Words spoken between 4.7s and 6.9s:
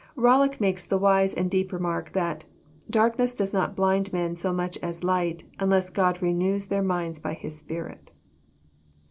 as light, unless God renews their